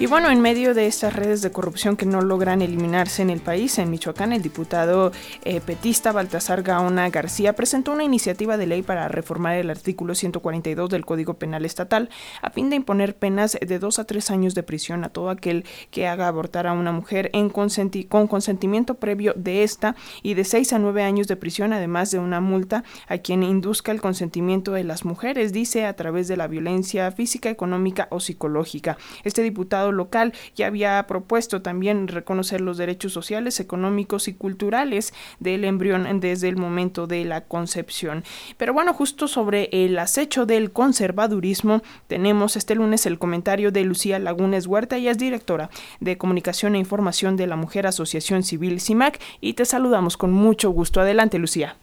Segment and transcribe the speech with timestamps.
[0.00, 3.40] Y bueno, en medio de estas redes de corrupción que no logran eliminarse en el
[3.40, 5.10] país, en Michoacán, el diputado
[5.44, 10.88] eh, petista Baltasar Gaona García presentó una iniciativa de ley para reformar el artículo 142
[10.88, 12.10] del Código Penal Estatal
[12.42, 15.64] a fin de imponer penas de dos a tres años de prisión a todo aquel
[15.90, 20.72] que haga abortar a una mujer en con consentimiento previo de esta y de seis
[20.72, 24.84] a nueve años de prisión, además de una multa a quien induzca el consentimiento de
[24.84, 28.96] las mujeres, dice, a través de la violencia física, económica o psicológica.
[29.24, 35.64] Este diputado local ya había propuesto también reconocer los derechos sociales, económicos y culturales del
[35.64, 38.24] embrión desde el momento de la concepción.
[38.56, 44.18] Pero bueno, justo sobre el acecho del conservadurismo, tenemos este lunes el comentario de Lucía
[44.18, 49.20] Lagunes Huerta, ella es directora de Comunicación e Información de la Mujer Asociación Civil CIMAC
[49.40, 51.00] y te saludamos con mucho gusto.
[51.00, 51.76] Adelante, Lucía.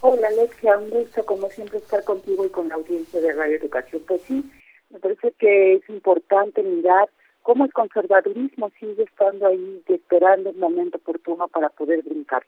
[0.00, 4.02] Hola, Alexia, un gusto como siempre estar contigo y con la audiencia de Radio Educación.
[4.06, 4.44] Pues sí,
[4.90, 7.08] me parece que es importante mirar
[7.42, 12.44] cómo el conservadurismo sigue estando ahí esperando el momento oportuno para poder brincar.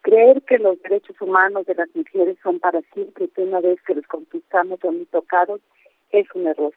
[0.00, 3.94] Creer que los derechos humanos de las mujeres son para siempre, que una vez que
[3.94, 5.60] los conquistamos son muy tocados,
[6.10, 6.74] es un error.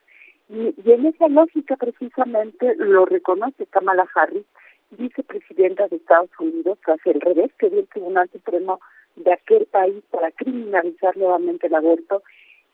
[0.48, 4.46] Y, en esa lógica precisamente lo reconoce Kamala Harris,
[4.90, 8.78] vicepresidenta de Estados Unidos, tras el revés que dio el Tribunal Supremo
[9.16, 12.22] de aquel país para criminalizar nuevamente el aborto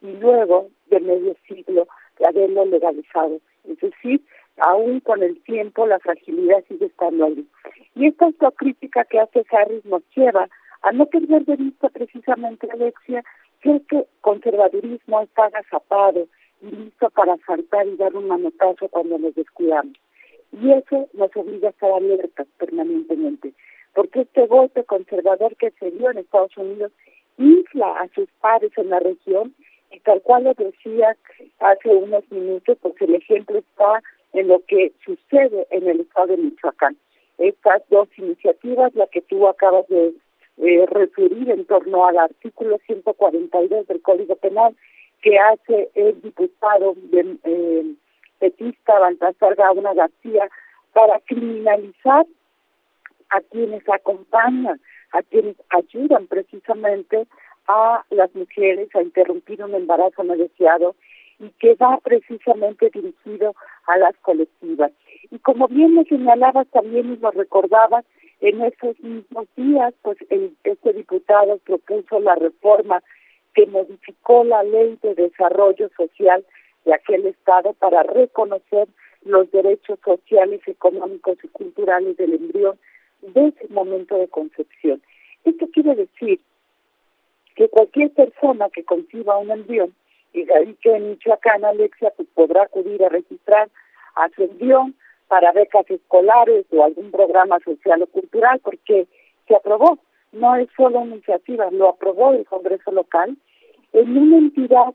[0.03, 1.87] y luego de medio siglo
[2.19, 3.41] de haberlo legalizado.
[3.65, 4.21] Es decir,
[4.59, 7.47] aún con el tiempo la fragilidad sigue estando ahí.
[7.95, 10.49] Y esta autocrítica que hace Harris nos lleva
[10.83, 13.23] a no perder de vista precisamente, Alexia,
[13.61, 16.27] que el conservadurismo está agazapado
[16.61, 19.95] y listo para saltar y dar un manotazo cuando nos descuidamos.
[20.53, 23.55] Y eso nos obliga a estar alertas permanentemente,
[23.95, 26.93] porque este golpe conservador que se dio en Estados Unidos
[27.39, 29.55] infla a sus pares en la región
[29.93, 31.17] y tal cual lo decía
[31.61, 36.39] hace unos minutos, porque el ejemplo está en lo que sucede en el estado de
[36.39, 36.97] Michoacán.
[37.39, 40.15] Estas dos iniciativas, la que tú acabas de
[40.59, 44.75] eh, referir en torno al artículo 142 del Código Penal,
[45.23, 47.95] que hace el diputado de, eh,
[48.39, 50.49] petista Baltasar Gauna García
[50.93, 52.27] para criminalizar
[53.31, 54.81] a quienes acompañan,
[55.13, 57.27] a quienes ayudan precisamente
[57.69, 60.95] a las mujeres a interrumpir un embarazo no deseado
[61.39, 63.55] y que va precisamente dirigido
[63.87, 64.93] a las colectivas.
[65.31, 68.05] Y como bien me señalabas también y lo recordabas,
[68.41, 73.03] en esos mismos días, pues el, este diputado propuso la reforma
[73.55, 76.45] que modificó la ley de desarrollo social
[76.85, 78.89] de aquel Estado para reconocer
[79.25, 82.79] los derechos sociales, económicos y culturales del embrión
[83.21, 85.01] desde el momento de concepción.
[85.45, 86.41] Esto quiere decir
[87.55, 89.95] que cualquier persona que conciba un embrión
[90.33, 93.69] y radique en Michoacán, Alexia, pues podrá acudir a registrar
[94.15, 94.95] a su embrión
[95.29, 99.07] para becas escolares o algún programa social o cultural, porque
[99.47, 99.99] se aprobó.
[100.33, 103.37] No es solo iniciativa, lo aprobó el Congreso local
[103.93, 104.95] en una entidad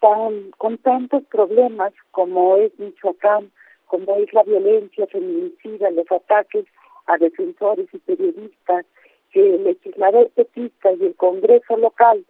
[0.00, 3.50] tan con tantos problemas como es Michoacán,
[3.86, 6.66] como es la violencia feminicida, los ataques
[7.06, 8.86] a defensores y periodistas,
[9.34, 12.24] que el legislador petista y el Congreso local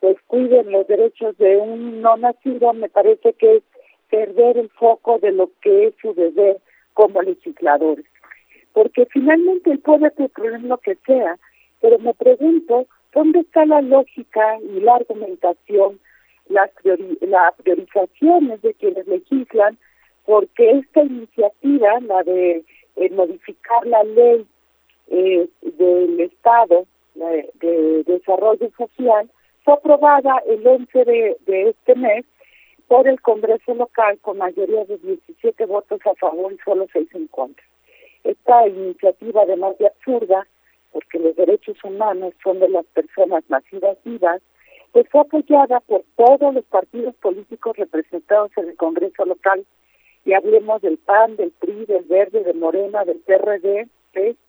[0.00, 3.62] pues cuiden los derechos de un no nacido, me parece que es
[4.10, 6.58] perder el foco de lo que es su deber
[6.92, 8.04] como legisladores.
[8.74, 11.38] Porque finalmente el puede proponer lo que sea,
[11.80, 15.98] pero me pregunto, ¿dónde está la lógica y la argumentación,
[16.50, 19.78] las priori la priorizaciones de quienes legislan?
[20.26, 22.62] Porque esta iniciativa, la de
[22.96, 24.46] eh, modificar la ley
[25.08, 29.30] eh, del Estado de, Desarrollo Social
[29.64, 32.24] fue aprobada el 11 de, este mes
[32.88, 37.26] por el Congreso local con mayoría de 17 votos a favor y solo 6 en
[37.28, 37.64] contra.
[38.24, 40.46] Esta iniciativa, además de absurda,
[40.92, 44.40] porque los derechos humanos son de las personas nacidas vivas,
[44.92, 49.64] pues fue apoyada por todos los partidos políticos representados en el Congreso local,
[50.24, 53.88] y hablemos del PAN, del PRI, del Verde, de Morena, del PRD,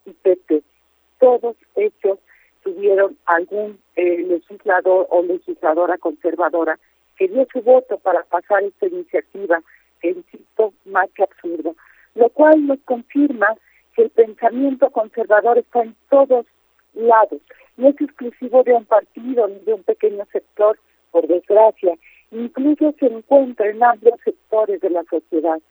[0.06, 0.64] y PP.
[1.20, 2.20] Todos ellos
[2.64, 6.80] tuvieron algún eh, legislador o legisladora conservadora
[7.18, 9.62] que dio su voto para pasar esta iniciativa,
[10.02, 11.76] que insisto, más que absurdo,
[12.16, 13.56] lo cual nos confirma
[13.96, 16.46] que el pensamiento conservador está en todos
[16.94, 17.42] lados,
[17.78, 20.78] no es exclusivo de un partido ni de un pequeño sector,
[21.12, 21.98] por desgracia,
[22.32, 25.62] incluso se encuentra en amplios sectores de la sociedad.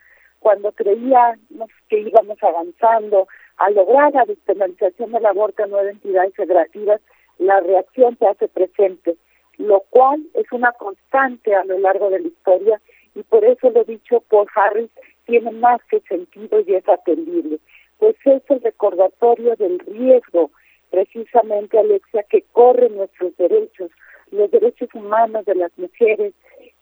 [0.45, 3.27] Cuando creíamos que íbamos avanzando
[3.57, 7.01] a lograr la despenalización del aborto en nueve entidades federativas,
[7.39, 9.17] la reacción se hace presente,
[9.57, 12.79] lo cual es una constante a lo largo de la historia
[13.15, 14.91] y por eso lo dicho por Harris
[15.25, 17.59] tiene más que sentido y es atendible,
[17.97, 20.51] pues es el recordatorio del riesgo,
[20.91, 23.91] precisamente Alexia, que corren nuestros derechos,
[24.31, 26.35] los derechos humanos de las mujeres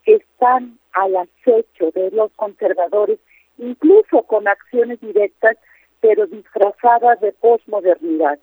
[0.05, 3.20] que están al acecho de los conservadores,
[3.58, 5.56] incluso con acciones directas,
[6.00, 8.38] pero disfrazadas de posmodernidad.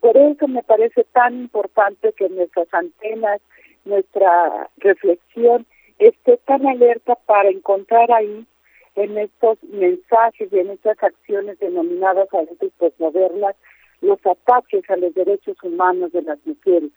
[0.00, 3.40] Por eso me parece tan importante que nuestras antenas,
[3.84, 5.66] nuestra reflexión
[5.98, 8.46] esté tan alerta para encontrar ahí
[8.94, 13.56] en estos mensajes y en estas acciones denominadas a veces posmodernas
[14.00, 16.90] los ataques a los derechos humanos de las mujeres,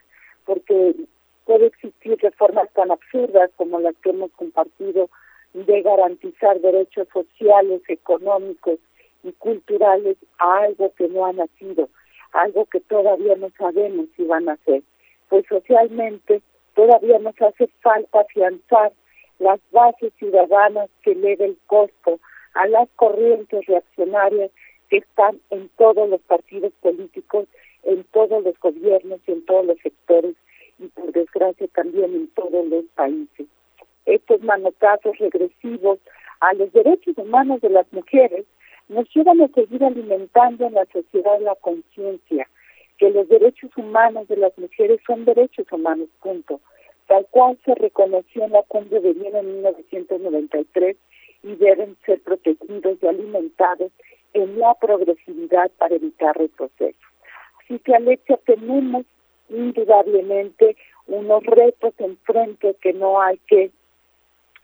[0.45, 0.95] porque
[1.45, 5.09] puede existir reformas tan absurdas como las que hemos compartido
[5.56, 8.78] de garantizar derechos sociales, económicos
[9.24, 11.88] y culturales a algo que no ha nacido,
[12.34, 14.84] algo que todavía no sabemos si van a ser.
[15.30, 16.42] Pues socialmente
[16.74, 18.92] todavía nos hace falta afianzar
[19.40, 22.19] las bases ciudadanas que eleve el costo
[22.54, 24.52] a las corrientes reaccionarias
[24.90, 27.48] que están en todos los partidos políticos,
[27.84, 30.36] en todos los gobiernos y en todos los sectores
[30.80, 33.48] y por desgracia también en todos los países.
[34.06, 36.00] Estos manotazos regresivos
[36.40, 38.46] a los derechos humanos de las mujeres
[38.88, 42.48] nos llevan a seguir alimentando en la sociedad la conciencia
[42.98, 46.62] que los derechos humanos de las mujeres son derechos humanos, punto,
[47.07, 50.96] tal cual se reconoció en la Cumbre de Viena en 1993
[51.44, 53.92] y deben ser protegidos y alimentados
[54.34, 56.96] en la progresividad para evitar retrocesos.
[57.63, 59.06] Así que, Alexia, tenemos
[59.50, 60.75] indudablemente
[61.07, 63.72] unos retos enfrente que no hay que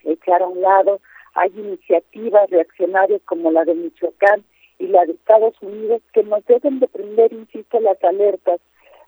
[0.04, 1.00] echar a un lado.
[1.34, 4.44] Hay iniciativas reaccionarias como la de Michoacán
[4.80, 8.60] y la de Estados Unidos que nos deben de prender, insisto, las alertas.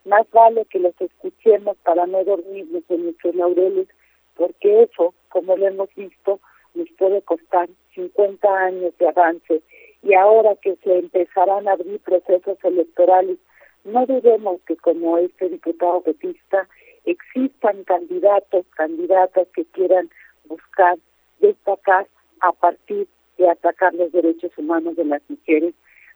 [0.06, 3.88] Más vale que los escuchemos para no dormirnos en nuestros laureles,
[4.36, 6.40] porque eso, como lo hemos visto,
[6.74, 9.62] nos puede costar 50 años de avance.
[10.02, 13.38] Y ahora que se empezarán a abrir procesos electorales
[13.84, 16.68] no dudemos que como este diputado petista
[17.06, 20.10] existan candidatos, candidatas que quieran
[20.48, 20.98] buscar
[21.40, 22.08] destacar
[22.42, 23.08] a partir
[23.38, 25.74] de atacar los derechos humanos de las mujeres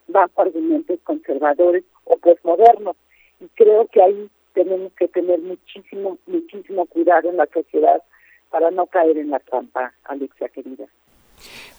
[0.07, 2.95] bajo argumentos conservadores o posmodernos.
[3.39, 8.01] Y creo que ahí tenemos que tener muchísimo, muchísimo cuidado en la sociedad
[8.49, 10.85] para no caer en la trampa, Alexia querida.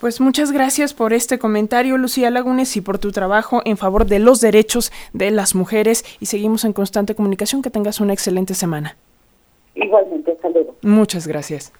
[0.01, 4.21] Pues muchas gracias por este comentario, Lucía Lagunes, y por tu trabajo en favor de
[4.21, 6.05] los derechos de las mujeres.
[6.21, 7.63] Y seguimos en constante comunicación.
[7.63, 8.97] Que tengas una excelente semana.
[9.75, 10.77] Igualmente, hasta luego.
[10.83, 11.73] Muchas gracias.